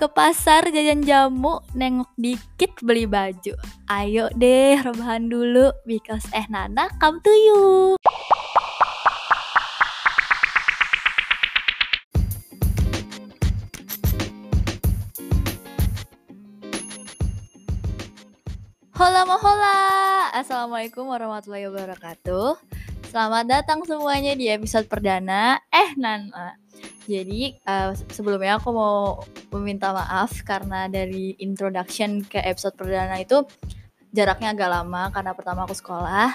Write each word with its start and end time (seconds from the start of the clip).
ke 0.00 0.08
pasar 0.08 0.64
jajan 0.72 1.04
jamu, 1.04 1.60
nengok 1.76 2.08
dikit 2.16 2.72
beli 2.80 3.04
baju. 3.04 3.52
Ayo 3.84 4.32
deh 4.32 4.80
rebahan 4.80 5.28
dulu 5.28 5.76
because 5.84 6.24
eh 6.32 6.48
Nana 6.48 6.88
come 6.96 7.20
to 7.20 7.28
you. 7.28 7.60
Hola 18.96 19.24
hola, 19.24 19.76
Assalamualaikum 20.36 21.08
warahmatullahi 21.08 21.72
wabarakatuh 21.72 22.60
Selamat 23.08 23.48
datang 23.48 23.80
semuanya 23.88 24.36
di 24.36 24.52
episode 24.52 24.92
perdana 24.92 25.56
Eh 25.72 25.96
Nana 25.96 26.59
jadi 27.10 27.58
uh, 27.66 27.90
sebelumnya 28.14 28.62
aku 28.62 28.70
mau 28.70 29.26
meminta 29.58 29.90
maaf 29.90 30.46
karena 30.46 30.86
dari 30.86 31.34
introduction 31.42 32.22
ke 32.22 32.38
episode 32.38 32.78
perdana 32.78 33.18
itu 33.18 33.42
jaraknya 34.14 34.54
agak 34.54 34.70
lama 34.70 35.10
karena 35.10 35.34
pertama 35.34 35.66
aku 35.66 35.74
sekolah 35.74 36.30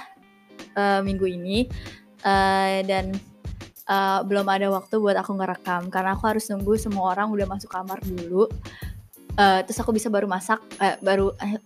uh, 0.76 1.00
minggu 1.00 1.24
ini 1.32 1.72
uh, 2.28 2.84
dan 2.84 3.16
uh, 3.88 4.20
belum 4.28 4.46
ada 4.52 4.68
waktu 4.68 5.00
buat 5.00 5.16
aku 5.16 5.32
ngerekam 5.40 5.88
karena 5.88 6.20
aku 6.20 6.28
harus 6.28 6.46
nunggu 6.52 6.76
semua 6.76 7.16
orang 7.16 7.32
udah 7.32 7.48
masuk 7.48 7.72
kamar 7.72 8.02
dulu. 8.04 8.52
Uh, 9.36 9.60
terus 9.68 9.80
aku 9.84 9.92
bisa 9.92 10.08
baru 10.08 10.32
masak, 10.32 10.64
uh, 10.80 10.96
baru 11.04 11.36
uh, 11.36 11.60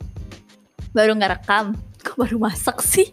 baru 0.93 1.13
ngerekam. 1.17 1.77
Kok 2.01 2.17
baru 2.17 2.37
masak 2.41 2.81
sih? 2.81 3.09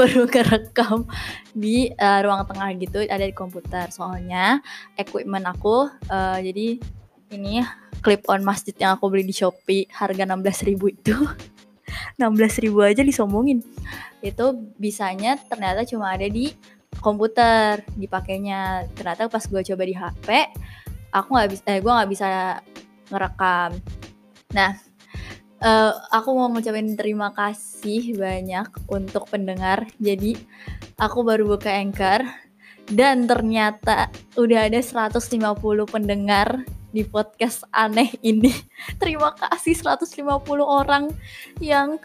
Baru 0.00 0.24
kerekam 0.24 1.04
di 1.52 1.92
uh, 1.92 2.20
ruang 2.24 2.48
tengah 2.48 2.68
gitu 2.80 3.04
ada 3.04 3.24
di 3.24 3.34
komputer. 3.36 3.92
Soalnya 3.92 4.64
equipment 4.96 5.44
aku 5.44 5.88
uh, 6.08 6.38
jadi 6.40 6.80
ini 7.30 7.62
clip 8.00 8.26
on 8.26 8.42
masjid 8.42 8.72
yang 8.80 8.96
aku 8.96 9.12
beli 9.12 9.28
di 9.28 9.36
Shopee 9.36 9.86
harga 9.92 10.24
16.000 10.24 10.80
itu 10.88 11.16
16.000 12.18 12.90
aja 12.90 13.02
disombongin. 13.04 13.60
Itu 14.24 14.72
bisanya 14.80 15.36
ternyata 15.36 15.84
cuma 15.84 16.16
ada 16.16 16.26
di 16.26 16.50
komputer 16.98 17.84
dipakainya. 17.94 18.90
Ternyata 18.96 19.28
pas 19.28 19.44
gue 19.44 19.62
coba 19.62 19.82
di 19.84 19.94
HP 19.94 20.28
aku 21.10 21.28
nggak 21.34 21.50
bisa 21.50 21.62
eh 21.66 21.78
gue 21.82 21.92
nggak 21.92 22.10
bisa 22.10 22.28
ngerekam. 23.10 23.70
Nah 24.54 24.89
uh, 25.60 25.92
aku 26.10 26.28
mau 26.34 26.48
ngucapin 26.50 26.96
terima 26.96 27.30
kasih 27.32 28.16
banyak 28.16 28.68
untuk 28.88 29.28
pendengar. 29.28 29.86
Jadi 30.00 30.36
aku 30.96 31.22
baru 31.22 31.46
buka 31.56 31.70
Anchor 31.70 32.24
dan 32.90 33.28
ternyata 33.30 34.10
udah 34.34 34.66
ada 34.66 34.80
150 34.82 35.30
pendengar 35.86 36.64
di 36.90 37.06
podcast 37.06 37.62
aneh 37.70 38.10
ini. 38.24 38.50
terima 39.02 39.36
kasih 39.36 39.78
150 39.78 40.26
orang 40.60 41.12
yang 41.62 42.00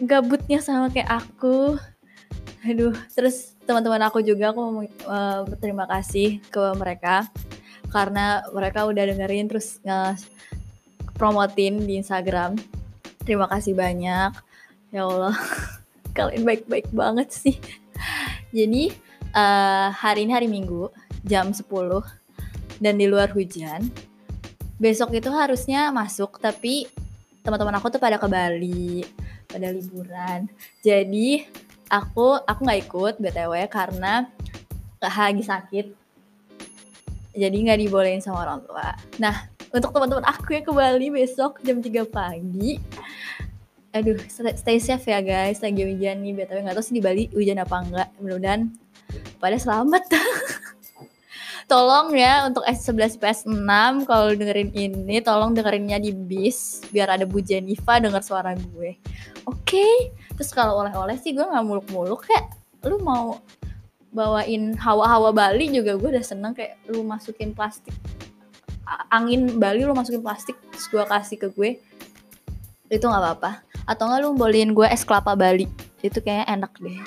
gabutnya 0.00 0.58
sama 0.64 0.88
kayak 0.88 1.22
aku. 1.22 1.76
Aduh, 2.64 2.96
terus 3.12 3.52
teman-teman 3.68 4.00
aku 4.08 4.24
juga 4.24 4.56
aku 4.56 4.60
mau 4.64 4.84
uh, 5.04 5.44
berterima 5.44 5.84
kasih 5.84 6.40
ke 6.48 6.72
mereka 6.80 7.28
karena 7.92 8.40
mereka 8.50 8.88
udah 8.88 9.04
dengerin 9.04 9.46
terus 9.46 9.78
promotin 11.14 11.82
di 11.82 11.98
Instagram. 11.98 12.58
Terima 13.22 13.48
kasih 13.48 13.72
banyak. 13.72 14.32
Ya 14.94 15.02
Allah, 15.06 15.34
kalian 16.16 16.44
baik-baik 16.46 16.90
banget 16.90 17.32
sih. 17.34 17.56
Jadi 18.54 18.94
uh, 19.34 19.90
hari 19.90 20.26
ini 20.26 20.32
hari 20.34 20.46
Minggu 20.46 20.90
jam 21.26 21.50
10 21.50 21.66
dan 22.78 22.94
di 22.94 23.06
luar 23.10 23.32
hujan. 23.34 23.90
Besok 24.78 25.14
itu 25.16 25.30
harusnya 25.30 25.90
masuk 25.94 26.38
tapi 26.38 26.86
teman-teman 27.42 27.78
aku 27.78 27.90
tuh 27.94 28.02
pada 28.02 28.18
ke 28.18 28.26
Bali, 28.26 29.02
pada 29.46 29.70
liburan. 29.70 30.50
Jadi 30.82 31.42
aku 31.88 32.42
aku 32.42 32.60
nggak 32.64 32.80
ikut 32.88 33.14
btw 33.22 33.54
karena 33.70 34.26
lagi 34.98 35.44
sakit. 35.44 35.86
Jadi 37.34 37.56
nggak 37.66 37.80
dibolehin 37.82 38.22
sama 38.22 38.46
orang 38.46 38.62
tua. 38.64 38.94
Nah 39.18 39.53
untuk 39.74 39.90
teman-teman 39.90 40.22
aku 40.30 40.54
yang 40.54 40.62
ke 40.62 40.70
Bali 40.70 41.10
besok 41.10 41.58
jam 41.66 41.82
3 41.82 42.06
pagi. 42.06 42.78
Aduh 43.90 44.18
stay 44.30 44.78
safe 44.78 45.02
ya 45.10 45.18
guys. 45.18 45.58
Lagi 45.58 45.82
hujan 45.82 46.22
nih 46.22 46.32
btw 46.38 46.62
nggak 46.62 46.78
tahu 46.78 46.84
sih 46.86 46.94
di 46.94 47.02
Bali 47.02 47.26
hujan 47.34 47.58
apa 47.58 47.82
enggak. 47.82 48.08
Mudah-mudahan 48.22 48.70
pada 49.42 49.58
selamat. 49.58 50.02
Tolong 51.70 52.14
ya 52.14 52.46
untuk 52.46 52.62
S11 52.62 53.18
PS6 53.18 53.70
kalau 54.04 54.36
dengerin 54.36 54.68
ini 54.76 55.24
tolong 55.24 55.56
dengerinnya 55.56 55.96
di 55.96 56.12
bis 56.12 56.84
biar 56.92 57.16
ada 57.16 57.24
Bu 57.24 57.40
Jennifer 57.40 57.98
denger 58.04 58.20
suara 58.20 58.52
gue. 58.52 59.00
Oke? 59.48 59.80
Okay? 59.80 59.94
terus 60.34 60.50
kalau 60.50 60.82
oleh-oleh 60.82 61.14
sih 61.18 61.30
gue 61.32 61.46
nggak 61.46 61.64
muluk-muluk 61.64 62.26
kayak 62.26 62.50
lu 62.84 63.00
mau 63.00 63.38
bawain 64.14 64.74
hawa-hawa 64.78 65.30
Bali 65.30 65.70
juga 65.70 65.98
gue 65.98 66.10
udah 66.14 66.26
seneng 66.26 66.52
kayak 66.54 66.78
lu 66.90 67.06
masukin 67.06 67.54
plastik 67.54 67.94
angin 69.10 69.58
Bali 69.58 69.82
lo 69.82 69.94
masukin 69.94 70.22
plastik 70.22 70.58
terus 70.70 70.86
gue 70.88 71.04
kasih 71.04 71.36
ke 71.38 71.48
gue 71.52 71.70
itu 72.92 73.04
nggak 73.04 73.22
apa-apa. 73.22 73.64
Atau 73.84 74.08
nggak 74.08 74.20
lu 74.22 74.36
bolehin 74.36 74.72
gue 74.72 74.86
es 74.88 75.02
kelapa 75.02 75.34
Bali 75.34 75.68
itu 76.04 76.18
kayaknya 76.20 76.46
enak 76.52 76.72
deh. 76.78 77.00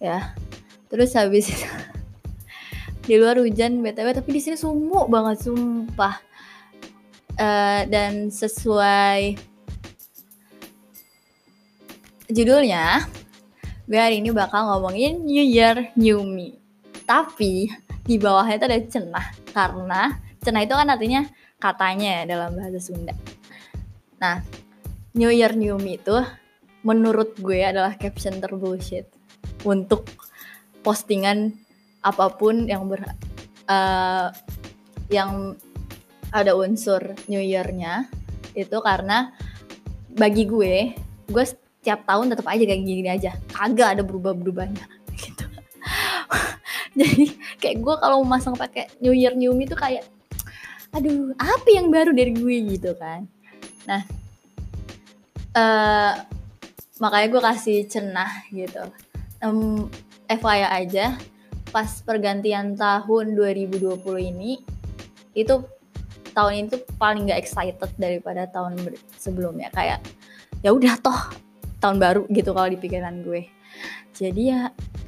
Ya. 0.00 0.32
Terus 0.88 1.12
habis 1.14 1.50
di 3.08 3.14
luar 3.20 3.36
hujan 3.36 3.84
btw 3.84 4.16
tapi 4.16 4.30
di 4.32 4.40
sini 4.40 4.56
sumuk 4.56 5.06
banget 5.08 5.46
sumpah. 5.46 6.18
Uh, 7.34 7.82
dan 7.90 8.30
sesuai 8.30 9.34
judulnya 12.30 13.02
gue 13.90 13.98
hari 13.98 14.22
ini 14.22 14.30
bakal 14.30 14.70
ngomongin 14.70 15.26
New 15.26 15.42
Year 15.42 15.92
New 15.98 16.24
Me. 16.24 16.56
Tapi 17.04 17.68
di 18.04 18.16
bawahnya 18.16 18.56
itu 18.56 18.66
ada 18.68 18.78
cenah 18.84 19.26
karena 19.52 20.23
Cenah 20.44 20.62
itu 20.68 20.76
kan 20.76 20.88
artinya 20.92 21.24
katanya 21.56 22.28
dalam 22.28 22.52
bahasa 22.52 22.76
Sunda. 22.76 23.16
Nah, 24.20 24.44
New 25.16 25.32
Year 25.32 25.56
New 25.56 25.80
Me 25.80 25.96
itu 25.96 26.20
menurut 26.84 27.32
gue 27.40 27.64
adalah 27.64 27.96
caption 27.96 28.36
terbullshit 28.44 29.08
untuk 29.64 30.04
postingan 30.84 31.56
apa 32.04 32.28
pun 32.36 32.68
yang 32.68 32.84
ber 32.84 33.00
uh, 33.72 34.28
yang 35.08 35.56
ada 36.28 36.52
unsur 36.52 37.00
New 37.24 37.40
Year-nya 37.40 38.04
itu 38.52 38.76
karena 38.84 39.32
bagi 40.12 40.44
gue 40.44 40.92
gue 41.24 41.44
setiap 41.44 42.04
tahun 42.04 42.36
tetap 42.36 42.46
aja 42.52 42.64
kayak 42.68 42.82
gini, 42.84 43.08
aja 43.08 43.32
kagak 43.48 43.98
ada 43.98 44.02
berubah-berubahnya 44.04 44.84
gitu 45.24 45.44
jadi 47.00 47.24
kayak 47.64 47.76
gue 47.80 47.94
kalau 47.96 48.20
mau 48.20 48.36
masang 48.36 48.52
pakai 48.52 48.92
New 49.00 49.16
Year 49.16 49.32
New 49.32 49.56
Me 49.56 49.64
itu 49.64 49.74
kayak 49.74 50.04
aduh 50.94 51.34
apa 51.36 51.68
yang 51.74 51.90
baru 51.90 52.14
dari 52.14 52.30
gue 52.30 52.78
gitu 52.78 52.94
kan. 52.94 53.26
Nah 53.90 54.02
uh, 55.58 56.12
makanya 57.02 57.28
gue 57.34 57.42
kasih 57.42 57.78
cenah 57.90 58.32
gitu. 58.54 58.82
Um, 59.42 59.90
FYI 60.30 60.86
aja 60.86 61.18
pas 61.74 61.90
pergantian 62.06 62.78
tahun 62.78 63.34
2020 63.34 63.98
ini 64.30 64.62
itu 65.34 65.54
tahun 66.30 66.52
ini 66.54 66.66
tuh 66.70 66.82
paling 66.96 67.26
gak 67.26 67.42
excited 67.42 67.90
daripada 67.98 68.46
tahun 68.46 68.78
sebelumnya. 69.18 69.74
Kayak 69.74 69.98
ya 70.62 70.70
udah 70.70 70.94
toh 71.02 71.20
tahun 71.82 71.98
baru 71.98 72.22
gitu 72.30 72.54
kalau 72.54 72.70
di 72.70 72.78
pikiran 72.78 73.20
gue 73.26 73.53
jadi 74.14 74.42
ya 74.46 74.60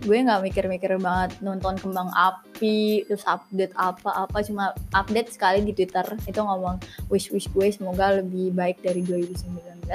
gue 0.03 0.19
nggak 0.19 0.43
mikir-mikir 0.51 0.99
banget 0.99 1.39
nonton 1.39 1.79
kembang 1.79 2.11
api 2.11 3.07
terus 3.07 3.23
update 3.23 3.71
apa-apa 3.79 4.43
cuma 4.43 4.75
update 4.91 5.31
sekali 5.31 5.63
di 5.63 5.73
Twitter. 5.73 6.05
Itu 6.27 6.43
ngomong 6.43 6.83
wish 7.07 7.31
wish 7.31 7.47
gue 7.55 7.71
semoga 7.71 8.19
lebih 8.19 8.51
baik 8.51 8.83
dari 8.83 9.07
2019 9.07 9.87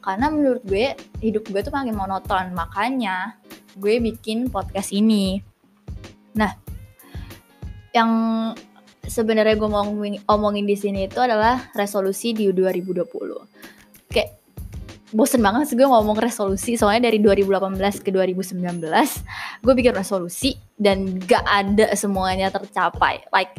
karena 0.00 0.26
menurut 0.32 0.64
gue 0.64 0.96
hidup 1.20 1.44
gue 1.52 1.60
tuh 1.60 1.74
makin 1.76 1.92
monoton. 1.92 2.56
Makanya 2.56 3.36
gue 3.76 4.00
bikin 4.00 4.48
podcast 4.48 4.96
ini. 4.96 5.44
Nah 6.40 6.56
yang 7.92 8.10
sebenarnya 9.04 9.60
gue 9.60 9.68
mau 9.68 9.84
ngomongin 9.84 10.64
di 10.64 10.76
sini 10.80 11.04
itu 11.04 11.20
adalah 11.20 11.68
resolusi 11.76 12.32
di 12.32 12.48
2020 12.48 13.04
kayak 13.04 13.73
bosen 15.14 15.38
banget 15.38 15.70
sih 15.70 15.78
gue 15.78 15.86
ngomong 15.86 16.18
resolusi 16.18 16.74
soalnya 16.74 17.06
dari 17.06 17.22
2018 17.22 18.02
ke 18.02 18.10
2019 18.10 18.82
gue 19.62 19.74
bikin 19.78 19.94
resolusi 19.94 20.58
dan 20.74 21.22
gak 21.22 21.46
ada 21.46 21.94
semuanya 21.94 22.50
tercapai. 22.50 23.22
Like 23.30 23.54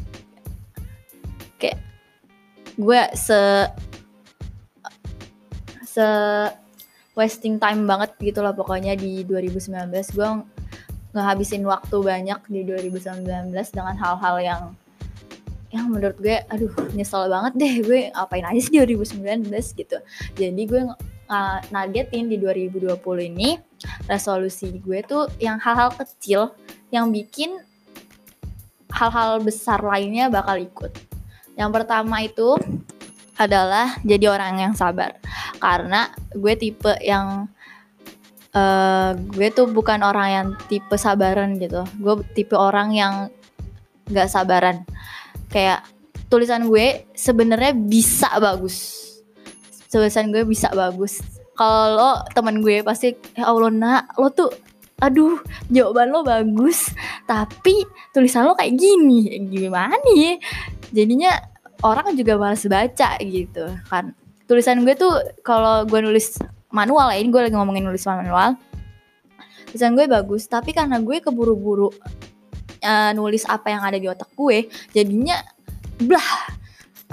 kayak 1.56 1.80
gue 2.76 3.02
se 3.16 3.40
se 5.88 6.08
wasting 7.16 7.56
time 7.56 7.88
banget 7.88 8.12
gitu 8.20 8.44
lah 8.44 8.52
pokoknya 8.52 9.00
di 9.00 9.24
2019 9.24 9.88
gue 10.12 10.30
ngehabisin 11.16 11.64
waktu 11.64 11.96
banyak 12.04 12.40
di 12.52 12.68
2019 12.68 13.56
dengan 13.72 13.96
hal-hal 13.96 14.36
yang 14.44 14.64
yang 15.72 15.88
menurut 15.88 16.20
gue 16.20 16.36
aduh 16.52 16.72
nyesel 16.92 17.32
banget 17.32 17.54
deh. 17.56 17.74
Gue 17.80 18.00
ngapain 18.12 18.44
aja 18.44 18.60
sih 18.60 18.76
2019 18.76 19.48
gitu. 19.80 19.98
Jadi 20.36 20.62
gue 20.68 20.82
uh, 21.30 21.60
nargetin 21.74 22.30
di 22.30 22.38
2020 22.38 22.96
ini 23.32 23.58
resolusi 24.10 24.78
gue 24.82 25.02
tuh 25.06 25.30
yang 25.42 25.62
hal-hal 25.62 25.94
kecil 25.94 26.54
yang 26.90 27.10
bikin 27.10 27.58
hal-hal 28.94 29.44
besar 29.44 29.84
lainnya 29.84 30.32
bakal 30.32 30.56
ikut. 30.56 30.92
Yang 31.60 31.72
pertama 31.72 32.24
itu 32.24 32.56
adalah 33.36 34.00
jadi 34.08 34.32
orang 34.32 34.64
yang 34.64 34.74
sabar. 34.74 35.20
Karena 35.60 36.08
gue 36.32 36.54
tipe 36.56 36.96
yang 37.04 37.52
uh, 38.56 39.12
gue 39.16 39.48
tuh 39.52 39.68
bukan 39.68 40.00
orang 40.00 40.30
yang 40.32 40.48
tipe 40.72 40.96
sabaran 40.96 41.60
gitu. 41.60 41.84
Gue 42.00 42.24
tipe 42.32 42.56
orang 42.56 42.96
yang 42.96 43.14
nggak 44.08 44.32
sabaran. 44.32 44.88
Kayak 45.52 45.84
tulisan 46.32 46.72
gue 46.72 47.06
sebenarnya 47.14 47.76
bisa 47.76 48.32
bagus 48.40 49.05
tulisan 49.96 50.28
gue 50.28 50.44
bisa 50.44 50.68
bagus. 50.76 51.24
Kalau 51.56 52.20
teman 52.36 52.60
gue 52.60 52.84
pasti 52.84 53.16
ya 53.32 53.48
Allah 53.48 53.72
nak 53.72 54.04
lo 54.20 54.28
tuh 54.28 54.52
aduh 55.00 55.40
jawaban 55.72 56.12
lo 56.12 56.24
bagus 56.28 56.92
tapi 57.24 57.88
tulisan 58.12 58.44
lo 58.44 58.60
kayak 58.60 58.76
gini. 58.76 59.40
Gimana 59.48 59.96
nih 60.04 60.36
jadinya 60.92 61.32
orang 61.80 62.12
juga 62.20 62.36
malas 62.36 62.68
baca 62.68 63.16
gitu 63.24 63.72
kan. 63.88 64.12
Tulisan 64.52 64.84
gue 64.84 65.00
tuh 65.00 65.16
kalau 65.48 65.88
gue 65.88 66.04
nulis 66.04 66.44
manual 66.76 67.16
ya 67.16 67.24
ini 67.24 67.32
gue 67.32 67.48
lagi 67.48 67.56
ngomongin 67.56 67.88
nulis 67.88 68.04
manual. 68.04 68.60
Tulisan 69.72 69.96
gue 69.96 70.12
bagus 70.12 70.44
tapi 70.52 70.76
karena 70.76 71.00
gue 71.00 71.24
keburu-buru 71.24 71.88
uh, 72.84 73.12
nulis 73.16 73.48
apa 73.48 73.72
yang 73.72 73.88
ada 73.88 73.96
di 73.96 74.12
otak 74.12 74.28
gue 74.36 74.68
jadinya 74.92 75.40
blah 76.04 76.52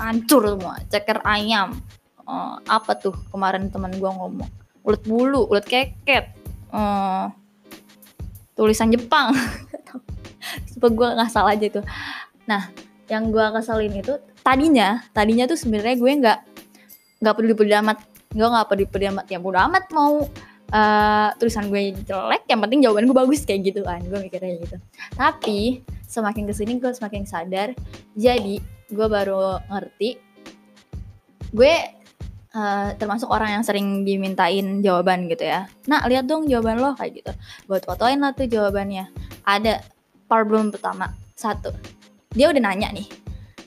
hancur 0.02 0.58
semua 0.58 0.82
ceker 0.90 1.23
ayam 1.23 1.79
uh, 2.26 2.56
apa 2.66 2.92
tuh 2.98 3.14
kemarin 3.30 3.69
teman 3.69 3.92
gue 3.94 4.10
ngomong? 4.10 4.50
Ulet 4.82 5.02
bulu 5.06 5.46
ulet 5.48 5.66
keket. 5.66 6.34
Uh, 6.72 7.28
tulisan 8.56 8.90
Jepang. 8.92 9.34
Supaya 10.70 10.90
gue 10.92 11.08
nggak 11.19 11.30
salah 11.30 11.54
aja 11.54 11.80
tuh. 11.80 11.84
Nah 12.46 12.70
yang 13.10 13.28
gue 13.28 13.44
keselin 13.52 13.92
itu 13.92 14.16
tadinya 14.40 15.04
tadinya 15.12 15.44
tuh 15.44 15.58
sebenarnya 15.58 15.96
gue 16.00 16.10
nggak 16.22 16.38
nggak 17.22 17.34
peduli 17.38 17.54
peduli 17.54 17.76
amat. 17.78 17.98
Gue 18.32 18.48
nggak 18.48 18.66
peduli 18.70 18.88
peduli 18.88 19.06
amat. 19.14 19.26
Ya 19.30 19.38
bodo 19.38 19.58
amat 19.60 19.84
mau 19.94 20.26
uh, 20.72 21.28
tulisan 21.38 21.69
gue 21.69 21.94
jelek 22.02 22.48
yang 22.48 22.60
penting 22.64 22.80
jawaban 22.82 23.06
gue 23.06 23.16
bagus 23.16 23.44
kayak 23.46 23.72
gitu 23.72 23.80
kan. 23.86 24.02
Gue 24.02 24.19
mikirnya 24.19 24.58
gitu. 24.58 24.76
Tapi 25.14 25.84
semakin 26.08 26.44
ke 26.48 26.52
sini 26.56 26.72
gue 26.82 26.90
semakin 26.90 27.22
sadar. 27.24 27.76
Jadi 28.19 28.58
gue 28.92 29.06
baru 29.08 29.56
ngerti 29.72 30.32
gue 31.52 31.74
uh, 32.56 32.94
termasuk 32.96 33.28
orang 33.28 33.60
yang 33.60 33.64
sering 33.64 34.04
dimintain 34.04 34.81
jawaban 34.84 35.28
gitu 35.28 35.44
ya. 35.49 35.69
Nah 35.88 36.04
lihat 36.08 36.28
dong 36.28 36.46
jawaban 36.49 36.81
lo 36.81 36.94
kayak 36.96 37.12
gitu. 37.25 37.32
Gue 37.69 37.78
fotoin 37.82 38.20
lah 38.20 38.32
tuh 38.37 38.49
jawabannya. 38.49 39.08
Ada 39.44 39.82
problem 40.28 40.72
pertama. 40.72 41.10
Satu. 41.37 41.72
Dia 42.32 42.49
udah 42.52 42.62
nanya 42.62 42.93
nih. 42.93 43.08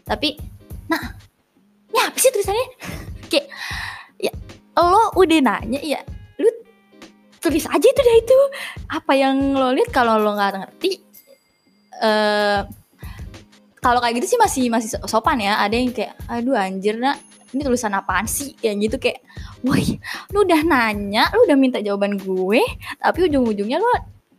Tapi 0.06 0.38
nah 0.86 1.02
ini 1.92 2.00
apa 2.02 2.18
sih 2.18 2.30
tulisannya? 2.30 2.68
Kayak 3.32 3.50
ya 4.22 4.32
lo 4.78 5.18
udah 5.18 5.40
nanya 5.42 5.82
ya 5.82 5.98
lu 6.38 6.46
tulis 7.42 7.66
aja 7.66 7.88
itu 7.90 8.02
deh 8.02 8.18
itu. 8.22 8.40
Apa 8.90 9.18
yang 9.18 9.58
lo 9.58 9.74
lihat 9.74 9.90
kalau 9.90 10.22
lo 10.22 10.38
nggak 10.38 10.62
ngerti 10.62 10.92
uh, 12.06 12.62
kalau 13.82 14.02
kayak 14.02 14.18
gitu 14.18 14.34
sih 14.34 14.40
masih 14.42 14.66
masih 14.70 14.90
sopan 15.10 15.42
ya. 15.42 15.58
Ada 15.58 15.76
yang 15.78 15.90
kayak 15.94 16.14
aduh 16.30 16.58
anjir 16.58 16.98
nak 16.98 17.18
ini 17.54 17.62
tulisan 17.62 17.94
apaan 17.94 18.26
sih? 18.26 18.56
Kayak 18.58 18.76
gitu 18.90 18.96
kayak 18.98 19.20
woi 19.62 20.00
lu 20.34 20.46
udah 20.46 20.62
nanya 20.66 21.30
lu 21.36 21.46
udah 21.46 21.58
minta 21.58 21.84
jawaban 21.84 22.18
gue 22.18 22.62
tapi 22.98 23.20
ujung-ujungnya 23.30 23.78
lu 23.78 23.90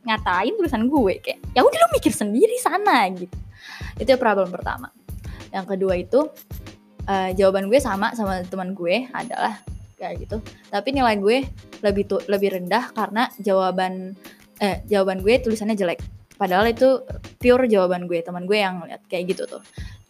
ngatain 0.07 0.55
tulisan 0.55 0.87
gue. 0.87 1.15
Kayak 1.23 1.39
ya 1.53 1.61
udah 1.63 1.79
lu 1.79 1.89
mikir 1.95 2.13
sendiri 2.15 2.57
sana 2.63 3.07
gitu. 3.13 3.37
Itu 3.99 4.15
problem 4.19 4.51
pertama. 4.51 4.91
Yang 5.51 5.67
kedua 5.77 5.95
itu 5.99 6.31
uh, 7.07 7.31
jawaban 7.35 7.71
gue 7.71 7.79
sama 7.83 8.13
sama 8.15 8.43
teman 8.47 8.75
gue 8.75 9.11
adalah 9.11 9.59
kayak 9.97 10.29
gitu. 10.29 10.37
Tapi 10.71 10.89
nilai 10.93 11.17
gue 11.19 11.47
lebih 11.81 12.05
tuh 12.07 12.21
lebih 12.29 12.61
rendah 12.61 12.93
karena 12.93 13.29
jawaban 13.41 14.15
eh 14.61 14.85
jawaban 14.89 15.21
gue 15.21 15.41
tulisannya 15.41 15.77
jelek. 15.77 16.01
Padahal 16.37 16.69
itu 16.69 17.01
pure 17.41 17.65
jawaban 17.65 18.05
gue 18.05 18.21
teman 18.21 18.45
gue 18.45 18.61
yang 18.61 18.85
lihat 18.85 19.03
kayak 19.09 19.33
gitu 19.33 19.49
tuh. 19.49 19.63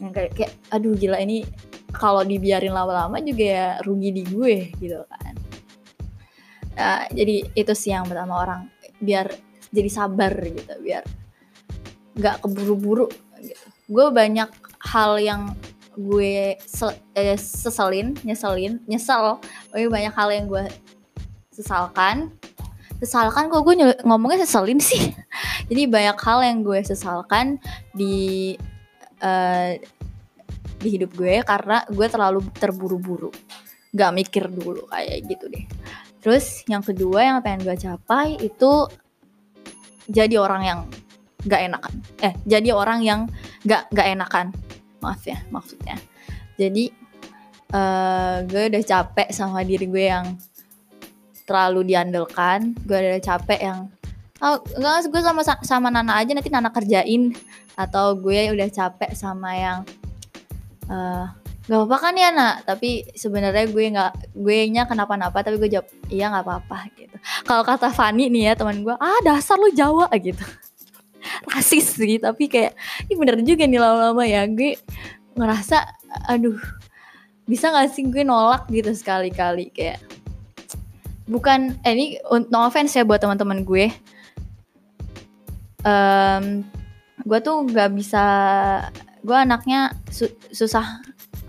Yang 0.03 0.11
kayak, 0.13 0.31
kayak 0.35 0.53
aduh 0.75 0.95
gila 0.99 1.23
ini 1.23 1.47
kalau 1.93 2.23
dibiarin 2.23 2.75
lama-lama 2.75 3.19
juga 3.23 3.45
ya 3.45 3.69
rugi 3.83 4.11
di 4.11 4.23
gue 4.27 4.57
gitu 4.79 5.01
kan 5.07 5.35
uh, 6.79 7.05
jadi 7.11 7.37
itu 7.53 7.73
sih 7.77 7.93
yang 7.95 8.07
pertama 8.07 8.43
orang 8.43 8.61
biar 8.99 9.31
jadi 9.71 9.91
sabar 9.93 10.33
gitu 10.33 10.75
biar 10.83 11.05
nggak 12.17 12.43
keburu-buru 12.43 13.07
gitu 13.43 13.67
gue 13.87 14.07
banyak 14.11 14.51
hal 14.83 15.19
yang 15.23 15.55
gue 15.97 16.61
sel, 16.61 16.93
eh, 17.17 17.41
seselin, 17.41 18.13
nyeselin, 18.21 18.85
nyesel. 18.85 19.41
Tapi 19.73 19.89
banyak 19.89 20.13
hal 20.13 20.29
yang 20.29 20.47
gue 20.47 20.69
sesalkan. 21.49 22.37
Sesalkan 23.01 23.49
kok 23.49 23.65
gue 23.65 23.75
ngomongnya 24.05 24.45
seselin 24.45 24.81
sih. 24.81 25.17
Jadi 25.73 25.83
banyak 25.89 26.17
hal 26.21 26.39
yang 26.45 26.59
gue 26.61 26.81
sesalkan 26.85 27.57
di 27.97 28.55
uh, 29.25 29.73
di 30.87 30.91
hidup 30.95 31.11
gue 31.19 31.43
karena 31.43 31.83
gue 31.91 32.07
terlalu 32.07 32.47
terburu-buru. 32.55 33.35
Gak 33.91 34.15
mikir 34.15 34.47
dulu 34.47 34.87
kayak 34.87 35.27
gitu 35.27 35.51
deh. 35.51 35.67
Terus 36.23 36.63
yang 36.71 36.87
kedua 36.87 37.27
yang 37.27 37.37
pengen 37.43 37.67
gue 37.67 37.75
capai 37.75 38.39
itu 38.39 38.87
jadi 40.07 40.39
orang 40.39 40.63
yang 40.63 40.81
gak 41.43 41.63
enakan. 41.67 41.95
Eh, 42.23 42.35
jadi 42.47 42.71
orang 42.71 43.03
yang 43.03 43.21
gak 43.67 43.91
gak 43.91 44.07
enakan 44.15 44.55
maaf 45.01 45.23
ya 45.23 45.39
maksudnya 45.53 45.97
jadi 46.57 46.91
uh, 47.71 48.43
gue 48.49 48.75
udah 48.75 48.83
capek 48.83 49.29
sama 49.31 49.63
diri 49.63 49.87
gue 49.87 50.05
yang 50.11 50.35
terlalu 51.47 51.95
diandalkan 51.95 52.75
gue 52.83 52.97
udah 52.97 53.23
capek 53.23 53.61
yang 53.61 53.79
oh 54.43 54.59
enggak 54.77 55.07
gue 55.09 55.23
sama 55.23 55.43
sama 55.63 55.89
Nana 55.95 56.19
aja 56.19 56.35
nanti 56.35 56.51
Nana 56.51 56.75
kerjain 56.75 57.33
atau 57.77 58.17
gue 58.19 58.51
udah 58.51 58.69
capek 58.73 59.13
sama 59.15 59.55
yang 59.55 59.79
uh, 60.91 61.27
nggak 61.67 61.79
apa-apa 61.83 61.97
kan 61.99 62.15
ya 62.15 62.31
nak 62.31 62.63
tapi 62.63 63.03
sebenarnya 63.19 63.67
gue 63.67 63.85
nggak 63.91 64.13
gue 64.39 64.59
nya 64.71 64.87
kenapa-napa 64.87 65.43
tapi 65.43 65.59
gue 65.59 65.71
jawab 65.75 65.91
iya 66.07 66.31
nggak 66.31 66.47
apa-apa 66.47 66.79
gitu. 66.95 67.17
Kalau 67.43 67.67
kata 67.67 67.91
Fani 67.91 68.31
nih 68.31 68.51
ya 68.51 68.53
teman 68.55 68.87
gue 68.87 68.95
ah 68.95 69.19
dasar 69.27 69.59
lu 69.59 69.75
Jawa 69.75 70.07
gitu. 70.27 70.47
Rasis 71.51 71.99
sih 71.99 72.23
tapi 72.23 72.47
kayak 72.47 72.79
ini 73.11 73.15
bener 73.19 73.43
juga 73.43 73.67
nih 73.67 73.83
lama-lama 73.83 74.23
ya. 74.23 74.47
Gue 74.47 74.79
ngerasa 75.35 75.83
aduh 76.31 76.55
bisa 77.51 77.75
gak 77.75 77.91
sih 77.91 78.07
gue 78.07 78.23
nolak? 78.23 78.71
Gitu 78.71 78.95
sekali-kali 78.95 79.75
kayak 79.75 79.99
bukan 81.27 81.75
eh, 81.83 81.93
ini 81.99 82.07
no 82.31 82.63
offense 82.63 82.95
ya 82.95 83.03
buat 83.03 83.19
teman-teman 83.19 83.67
gue. 83.67 83.91
Um, 85.83 86.63
gue 87.27 87.39
tuh 87.43 87.67
nggak 87.67 87.91
bisa 87.99 88.25
gue 89.27 89.35
anaknya 89.35 89.91
su 90.07 90.31
susah 90.55 91.03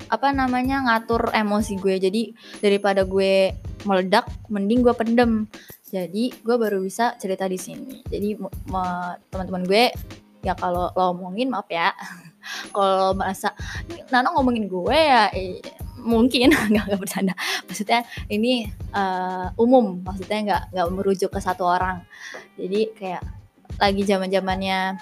apa 0.10 0.34
namanya 0.34 0.82
ngatur 0.88 1.30
emosi 1.30 1.78
gue. 1.78 1.96
Jadi 2.02 2.34
daripada 2.64 3.06
gue 3.06 3.54
meledak 3.86 4.26
mending 4.50 4.82
gue 4.82 4.96
pendem. 4.98 5.46
Jadi 5.88 6.34
gue 6.44 6.56
baru 6.58 6.82
bisa 6.82 7.16
cerita 7.22 7.46
di 7.46 7.60
sini. 7.62 8.02
Jadi 8.10 8.36
teman-teman 9.32 9.64
gue 9.64 9.94
ya 10.42 10.58
kalau 10.58 10.90
lo 10.96 11.16
ngomongin 11.16 11.54
maaf 11.54 11.70
ya. 11.70 11.94
Kalau 12.72 13.12
merasa 13.12 13.52
Nano 14.08 14.32
ngomongin 14.40 14.72
gue 14.72 14.96
ya 14.96 15.28
eh, 15.36 15.60
mungkin. 16.00 16.48
Nggak 16.72 16.86
nggak 16.88 17.02
bercanda. 17.04 17.36
Maksudnya 17.68 18.08
ini 18.32 18.72
uh, 18.96 19.52
umum. 19.60 20.00
Maksudnya 20.00 20.40
nggak 20.48 20.64
nggak 20.72 20.88
merujuk 20.96 21.28
ke 21.28 21.40
satu 21.44 21.68
orang. 21.68 22.08
Jadi 22.56 22.96
kayak 22.96 23.24
lagi 23.78 24.02
zaman 24.08 24.32
zamannya 24.32 24.96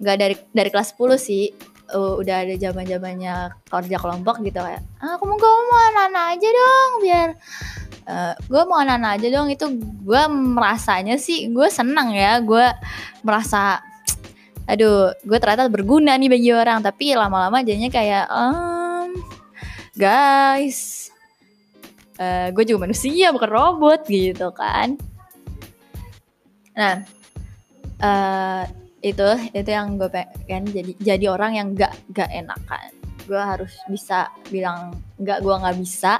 nggak 0.00 0.16
dari 0.16 0.34
dari 0.52 0.68
kelas 0.72 0.92
10 0.96 1.16
sih. 1.20 1.46
Uh, 1.86 2.18
udah 2.18 2.42
ada 2.42 2.54
zaman 2.58 2.82
zamannya 2.82 3.54
kerja 3.70 3.96
kelompok 4.02 4.42
gitu 4.42 4.58
kayak 4.58 4.82
ah, 4.98 5.14
aku 5.14 5.22
mau 5.22 5.38
ngomong 5.38 5.82
anak-anak 5.94 6.24
aja 6.34 6.48
dong 6.50 6.90
biar 6.98 7.28
uh, 8.10 8.34
eh, 8.34 8.34
gue 8.42 8.62
mau 8.66 8.78
anak-anak 8.82 9.10
aja 9.14 9.26
dong. 9.30 9.46
Itu 9.54 9.66
gue 10.02 10.22
merasanya 10.34 11.14
sih 11.14 11.46
gue 11.54 11.70
senang 11.70 12.10
ya 12.10 12.42
gue 12.42 12.66
merasa 13.22 13.78
aduh 14.66 15.14
gue 15.22 15.38
ternyata 15.38 15.70
berguna 15.70 16.18
nih 16.18 16.26
bagi 16.26 16.50
orang. 16.50 16.82
Tapi 16.82 17.14
lama-lama 17.14 17.62
jadinya 17.62 17.90
kayak 17.94 18.26
um, 18.34 19.14
guys 19.94 21.06
uh, 22.18 22.50
gue 22.50 22.64
juga 22.66 22.90
manusia 22.90 23.30
bukan 23.30 23.50
robot 23.50 24.10
gitu 24.10 24.50
kan. 24.50 24.98
Nah 26.74 27.06
uh, 28.02 28.85
itu 29.06 29.28
itu 29.54 29.70
yang 29.70 29.94
gue 29.94 30.10
pengen 30.10 30.66
jadi 30.70 30.92
jadi 30.98 31.24
orang 31.30 31.52
yang 31.54 31.68
gak 31.78 31.94
gak 32.10 32.30
enakan 32.34 32.90
gue 33.26 33.42
harus 33.42 33.74
bisa 33.90 34.30
bilang 34.48 34.94
nggak 35.18 35.42
gue 35.42 35.54
nggak 35.54 35.78
bisa. 35.82 36.16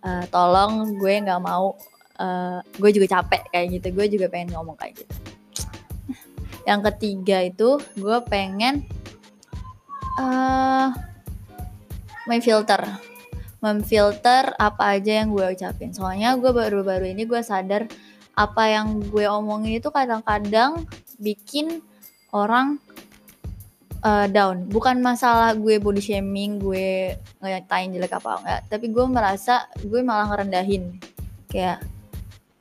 Uh, 0.00 0.24
tolong 0.32 0.96
gue 0.96 1.14
nggak 1.20 1.40
mau. 1.44 1.76
Uh, 2.18 2.58
gue 2.80 2.90
juga 2.90 3.20
capek 3.20 3.46
kayak 3.52 3.66
gitu. 3.78 3.86
Gue 3.94 4.06
juga 4.10 4.26
pengen 4.32 4.56
ngomong 4.56 4.74
kayak 4.80 5.04
gitu. 5.04 5.14
Yang 6.64 6.80
ketiga 6.92 7.38
itu 7.44 7.68
gue 7.94 8.18
pengen 8.26 8.82
uh, 10.18 10.90
main 12.26 12.42
filter 12.42 12.80
memfilter 13.58 14.54
apa 14.54 14.98
aja 14.98 15.22
yang 15.22 15.34
gue 15.34 15.46
ucapin. 15.54 15.92
Soalnya 15.92 16.34
gue 16.38 16.50
baru-baru 16.50 17.12
ini 17.12 17.26
gue 17.28 17.42
sadar 17.42 17.86
apa 18.38 18.70
yang 18.70 19.02
gue 19.02 19.26
omongin 19.26 19.82
itu 19.82 19.90
kadang-kadang 19.90 20.86
bikin 21.18 21.82
orang 22.34 22.80
uh, 24.02 24.26
down. 24.28 24.68
Bukan 24.68 25.00
masalah 25.00 25.54
gue 25.54 25.80
body 25.80 26.02
shaming 26.02 26.60
gue 26.60 27.16
ngatain 27.42 27.94
jelek 27.94 28.18
apa 28.18 28.30
enggak. 28.42 28.60
Tapi 28.68 28.86
gue 28.90 29.04
merasa 29.08 29.66
gue 29.80 30.00
malah 30.02 30.28
ngerendahin. 30.30 30.98
Kayak 31.48 31.84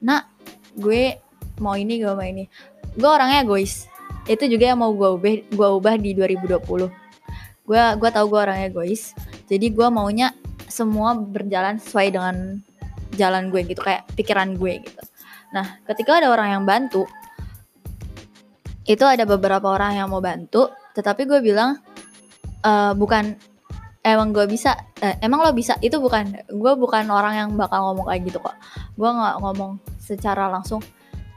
nak 0.03 0.29
gue 0.77 1.17
mau 1.59 1.75
ini 1.75 1.99
gue 1.99 2.13
mau 2.13 2.25
ini. 2.25 2.47
Gue 2.95 3.09
orangnya 3.09 3.43
egois. 3.43 3.89
Itu 4.27 4.47
juga 4.47 4.75
yang 4.75 4.79
mau 4.83 4.91
gue 4.91 5.09
ubah 5.17 5.33
gue 5.51 5.67
ubah 5.79 5.95
di 5.95 6.11
2020 6.15 7.07
gue 7.67 7.83
gue 7.99 8.09
tau 8.15 8.25
gue 8.31 8.39
orangnya 8.39 8.71
egois. 8.71 9.11
Jadi 9.51 9.75
gue 9.75 9.87
maunya 9.91 10.31
semua 10.71 11.15
berjalan 11.15 11.79
sesuai 11.79 12.07
dengan 12.15 12.35
jalan 13.15 13.51
gue 13.51 13.67
gitu 13.67 13.83
kayak 13.83 14.07
pikiran 14.15 14.55
gue 14.55 14.79
gitu. 14.87 15.03
Nah 15.51 15.79
ketika 15.83 16.23
ada 16.23 16.31
orang 16.31 16.55
yang 16.55 16.63
bantu 16.63 17.03
itu 18.87 19.03
ada 19.03 19.27
beberapa 19.27 19.67
orang 19.67 19.99
yang 19.99 20.07
mau 20.07 20.23
bantu 20.23 20.71
tetapi 20.97 21.29
gue 21.29 21.39
bilang 21.45 21.77
e, 22.63 22.71
bukan 22.97 23.37
emang 24.07 24.31
gue 24.31 24.47
bisa 24.47 24.71
eh, 25.03 25.19
emang 25.19 25.43
lo 25.43 25.51
bisa? 25.51 25.75
Itu 25.83 25.99
bukan 25.99 26.47
gue 26.47 26.73
bukan 26.79 27.05
orang 27.11 27.33
yang 27.35 27.49
bakal 27.59 27.91
ngomong 27.91 28.07
kayak 28.07 28.21
gitu 28.31 28.39
kok. 28.39 28.55
Gue 28.95 29.09
nggak 29.11 29.35
ngomong 29.43 29.71
secara 29.99 30.47
langsung 30.47 30.79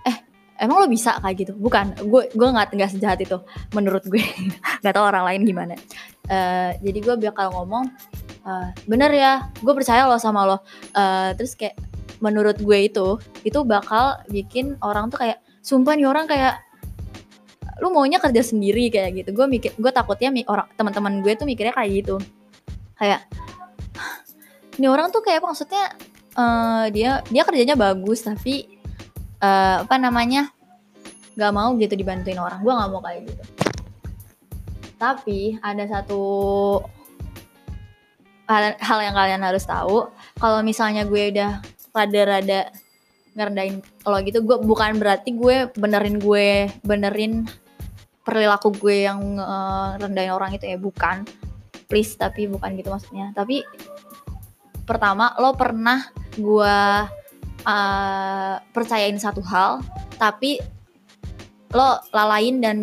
eh 0.07 0.17
emang 0.63 0.81
lo 0.81 0.87
bisa? 0.87 1.19
Kayak 1.19 1.37
gitu. 1.43 1.53
Bukan 1.59 1.99
gue 2.07 2.23
gue 2.31 2.49
nggak 2.49 2.73
nggak 2.79 2.91
sejahat 2.95 3.19
itu 3.21 3.43
menurut 3.75 4.07
gue. 4.07 4.23
Nggak 4.81 4.95
tahu 4.97 5.05
orang 5.05 5.25
lain 5.29 5.41
gimana. 5.45 5.75
Uh, 6.31 6.73
jadi 6.81 6.99
gue 7.05 7.15
bakal 7.29 7.53
ngomong 7.53 7.91
uh, 8.49 8.73
bener 8.89 9.13
ya 9.13 9.53
gue 9.61 9.75
percaya 9.75 10.07
lo 10.07 10.17
sama 10.17 10.47
lo. 10.47 10.65
Uh, 10.95 11.37
terus 11.37 11.53
kayak 11.59 11.77
menurut 12.25 12.57
gue 12.57 12.79
itu 12.81 13.21
itu 13.45 13.61
bakal 13.65 14.21
bikin 14.33 14.81
orang 14.81 15.13
tuh 15.13 15.21
kayak 15.21 15.45
sumpah 15.61 15.97
nih 15.97 16.09
orang 16.09 16.25
kayak 16.25 16.65
lu 17.81 17.89
maunya 17.91 18.21
kerja 18.21 18.45
sendiri 18.45 18.93
kayak 18.93 19.25
gitu. 19.25 19.31
Gue 19.33 19.47
mikir 19.49 19.73
gue 19.75 19.93
takutnya 19.93 20.31
orang 20.47 20.69
teman-teman 20.77 21.25
gue 21.25 21.33
tuh 21.35 21.49
mikirnya 21.49 21.75
kayak 21.75 21.91
gitu. 22.05 22.17
Kayak 23.01 23.25
ini 24.77 24.87
orang 24.87 25.09
tuh 25.09 25.25
kayak 25.25 25.41
maksudnya 25.41 25.97
uh, 26.37 26.87
dia 26.93 27.25
dia 27.29 27.43
kerjanya 27.45 27.77
bagus 27.77 28.25
tapi 28.25 28.69
uh, 29.41 29.85
apa 29.85 29.97
namanya 29.97 30.53
nggak 31.35 31.53
mau 31.57 31.73
gitu 31.81 31.97
dibantuin 31.97 32.39
orang. 32.39 32.61
Gue 32.61 32.73
nggak 32.77 32.91
mau 32.93 33.01
kayak 33.01 33.21
gitu. 33.27 33.45
Tapi 35.01 35.57
ada 35.65 35.85
satu 35.89 36.23
hal, 38.45 38.77
hal 38.77 38.99
yang 39.01 39.17
kalian 39.17 39.43
harus 39.43 39.65
tahu. 39.65 40.13
Kalau 40.37 40.61
misalnya 40.61 41.09
gue 41.09 41.33
udah 41.33 41.65
rada-rada 41.97 42.71
ngerendahin 43.35 43.79
lo 44.07 44.19
gitu 44.27 44.43
gue 44.43 44.57
bukan 44.63 44.99
berarti 44.99 45.31
gue 45.39 45.71
benerin 45.79 46.19
gue 46.19 46.67
benerin 46.83 47.47
perilaku 48.23 48.73
gue 48.77 49.09
yang 49.09 49.21
uh, 49.41 49.97
rendahin 49.97 50.33
orang 50.35 50.55
itu 50.55 50.69
ya 50.69 50.77
bukan. 50.77 51.25
Please 51.91 52.15
tapi 52.15 52.47
bukan 52.47 52.77
gitu 52.79 52.93
maksudnya. 52.93 53.35
Tapi 53.35 53.67
pertama 54.87 55.35
lo 55.39 55.55
pernah 55.55 56.07
gue 56.35 56.77
uh, 57.67 58.55
percayain 58.75 59.19
satu 59.19 59.43
hal 59.47 59.83
tapi 60.19 60.59
lo 61.71 62.03
lalain 62.11 62.59
dan 62.59 62.79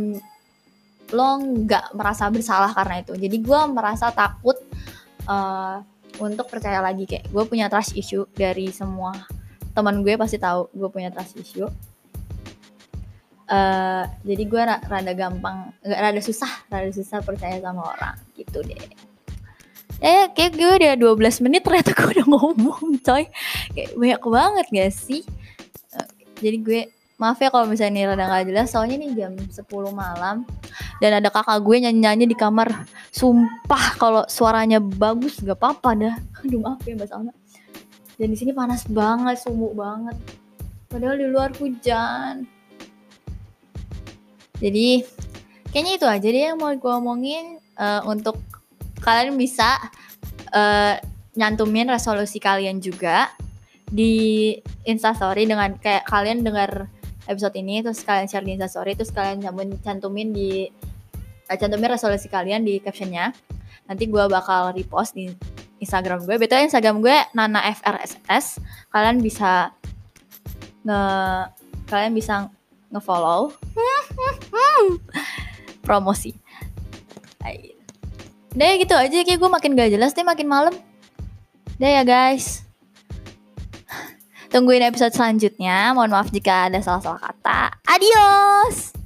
lo 1.11 1.29
nggak 1.39 1.95
merasa 1.95 2.27
bersalah 2.27 2.71
karena 2.75 3.03
itu. 3.03 3.15
Jadi 3.15 3.37
gue 3.39 3.59
merasa 3.71 4.11
takut 4.11 4.59
uh, 5.27 5.79
untuk 6.19 6.51
percaya 6.51 6.83
lagi. 6.83 7.07
Kayak 7.07 7.31
gue 7.31 7.43
punya 7.47 7.71
trust 7.71 7.95
issue 7.95 8.27
dari 8.35 8.71
semua 8.75 9.15
teman 9.77 10.01
gue 10.01 10.17
pasti 10.17 10.41
tahu 10.41 10.73
gue 10.73 10.89
punya 10.89 11.13
trust 11.13 11.37
issue 11.37 11.69
uh, 13.47 14.03
jadi 14.23 14.43
gue 14.43 14.61
rada 14.63 15.13
gampang 15.15 15.71
nggak 15.81 15.99
rada 15.99 16.21
susah 16.21 16.51
rada 16.67 16.91
susah 16.91 17.23
percaya 17.23 17.59
sama 17.63 17.95
orang 17.95 18.15
gitu 18.35 18.61
deh. 18.63 18.79
Eh 19.97 20.29
kayak 20.29 20.53
gue 20.53 20.71
udah 20.77 20.93
12 20.93 21.45
menit 21.47 21.65
ternyata 21.65 21.91
gue 21.97 22.21
udah 22.21 22.27
ngomong 22.29 23.01
coy. 23.01 23.25
Kayak 23.73 23.91
banyak 23.97 24.21
banget 24.21 24.65
gak 24.69 24.91
sih? 24.93 25.21
Uh, 25.95 26.09
jadi 26.37 26.57
gue 26.61 26.81
maaf 27.17 27.41
ya 27.41 27.49
kalau 27.49 27.65
misalnya 27.65 27.91
ini 27.97 28.03
rada 28.05 28.29
gak 28.29 28.45
jelas 28.45 28.69
soalnya 28.69 29.01
ini 29.01 29.17
jam 29.17 29.33
10 29.33 29.57
malam 29.89 30.45
dan 31.01 31.17
ada 31.17 31.33
kakak 31.33 31.65
gue 31.65 31.77
nyanyi-nyanyi 31.81 32.29
di 32.29 32.37
kamar. 32.37 32.85
Sumpah 33.09 33.97
kalau 33.97 34.21
suaranya 34.29 34.77
bagus 34.77 35.41
gak 35.41 35.57
apa-apa 35.57 35.89
dah. 35.97 36.15
Aduh 36.45 36.61
maaf 36.61 36.83
ya 36.85 36.93
mbak 36.93 37.09
Salma. 37.09 37.33
Dan 38.17 38.33
di 38.33 38.37
sini 38.37 38.53
panas 38.53 38.85
banget 38.85 39.41
sumuk 39.41 39.73
banget. 39.73 40.17
Padahal 40.89 41.17
di 41.17 41.25
luar 41.25 41.53
hujan 41.57 42.56
jadi 44.57 45.05
kayaknya 45.69 45.93
itu 45.99 46.07
aja 46.07 46.27
deh 46.27 46.43
yang 46.53 46.57
mau 46.57 46.73
gue 46.73 46.93
omongin 46.93 47.61
uh, 47.77 48.01
untuk 48.09 48.41
kalian 49.01 49.37
bisa 49.37 49.77
uh, 50.53 50.97
nyantumin 51.37 51.85
resolusi 51.85 52.41
kalian 52.41 52.81
juga 52.81 53.29
di 53.87 54.51
instastory 54.83 55.47
dengan 55.47 55.77
kayak 55.79 56.03
kalian 56.09 56.43
dengar 56.43 56.91
episode 57.29 57.55
ini 57.55 57.85
terus 57.85 58.01
kalian 58.03 58.27
share 58.27 58.43
di 58.43 58.57
instastory 58.57 58.97
terus 58.97 59.13
kalian 59.13 59.43
cantumin 59.85 60.33
di 60.33 60.67
uh, 61.47 61.55
cantumin 61.55 61.93
resolusi 61.93 62.27
kalian 62.27 62.65
di 62.65 62.81
captionnya. 62.81 63.31
Nanti 63.87 64.09
gue 64.09 64.23
bakal 64.27 64.75
repost 64.75 65.15
di 65.15 65.31
Instagram 65.79 66.25
gue. 66.27 66.35
Betul 66.35 66.67
Instagram 66.67 66.99
gue 66.99 67.15
Nana 67.37 67.63
FRSS 67.71 68.59
kalian 68.91 69.21
bisa 69.23 69.71
nge 70.83 71.01
kalian 71.87 72.11
bisa 72.15 72.51
ngefollow 72.91 73.51
promosi 75.85 76.35
Udah 78.57 78.73
gitu 78.81 78.97
aja 78.97 79.21
kayak 79.21 79.37
gue 79.37 79.49
makin 79.53 79.77
gak 79.77 79.93
jelas 79.93 80.17
deh 80.17 80.25
makin 80.25 80.49
malam 80.49 80.73
Udah 81.77 82.01
ya 82.01 82.03
guys 82.03 82.65
Tungguin 84.47 84.81
episode 84.81 85.11
selanjutnya. 85.13 85.91
Mohon 85.91 86.17
maaf 86.17 86.31
jika 86.31 86.71
ada 86.71 86.79
salah-salah 86.79 87.19
kata. 87.19 87.77
Adios. 87.83 88.96